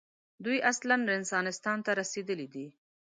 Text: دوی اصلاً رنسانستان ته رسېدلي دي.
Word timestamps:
دوی 0.45 0.57
اصلاً 0.71 0.95
رنسانستان 1.11 1.77
ته 1.85 1.91
رسېدلي 1.99 2.47
دي. 2.53 2.67